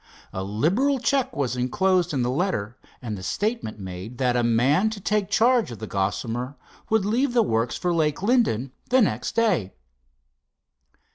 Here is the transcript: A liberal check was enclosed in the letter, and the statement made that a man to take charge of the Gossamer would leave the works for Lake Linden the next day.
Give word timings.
A 0.33 0.43
liberal 0.43 0.97
check 0.97 1.35
was 1.35 1.55
enclosed 1.55 2.11
in 2.11 2.23
the 2.23 2.31
letter, 2.31 2.75
and 3.03 3.15
the 3.15 3.21
statement 3.21 3.77
made 3.77 4.17
that 4.17 4.35
a 4.35 4.41
man 4.41 4.89
to 4.89 4.99
take 4.99 5.29
charge 5.29 5.69
of 5.69 5.77
the 5.77 5.85
Gossamer 5.85 6.55
would 6.89 7.05
leave 7.05 7.33
the 7.33 7.43
works 7.43 7.77
for 7.77 7.93
Lake 7.93 8.23
Linden 8.23 8.71
the 8.89 8.99
next 9.03 9.35
day. 9.35 9.75